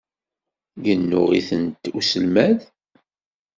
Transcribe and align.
Yennuɣ-itent 0.85 1.83
uselmad. 1.99 2.59